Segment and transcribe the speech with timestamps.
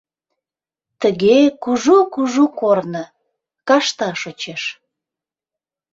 [1.01, 4.63] Тыге кужу-кужу корно-кашта шочеш.